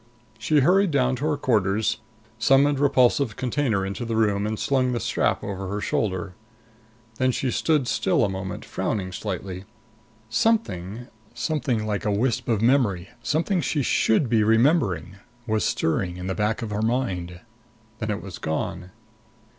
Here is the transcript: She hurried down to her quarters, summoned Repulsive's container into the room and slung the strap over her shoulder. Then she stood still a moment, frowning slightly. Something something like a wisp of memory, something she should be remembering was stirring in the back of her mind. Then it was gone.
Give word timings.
She 0.39 0.61
hurried 0.61 0.89
down 0.89 1.15
to 1.17 1.25
her 1.27 1.37
quarters, 1.37 1.99
summoned 2.39 2.79
Repulsive's 2.79 3.35
container 3.35 3.85
into 3.85 4.03
the 4.03 4.15
room 4.15 4.47
and 4.47 4.57
slung 4.57 4.93
the 4.93 4.99
strap 4.99 5.43
over 5.43 5.67
her 5.67 5.79
shoulder. 5.79 6.33
Then 7.19 7.29
she 7.31 7.51
stood 7.51 7.87
still 7.87 8.25
a 8.25 8.27
moment, 8.27 8.65
frowning 8.65 9.11
slightly. 9.11 9.65
Something 10.27 11.05
something 11.35 11.85
like 11.85 12.03
a 12.03 12.11
wisp 12.11 12.49
of 12.49 12.63
memory, 12.63 13.09
something 13.21 13.61
she 13.61 13.83
should 13.83 14.27
be 14.27 14.41
remembering 14.43 15.17
was 15.45 15.63
stirring 15.63 16.17
in 16.17 16.25
the 16.25 16.33
back 16.33 16.63
of 16.63 16.71
her 16.71 16.81
mind. 16.81 17.39
Then 17.99 18.09
it 18.09 18.23
was 18.23 18.39
gone. 18.39 18.89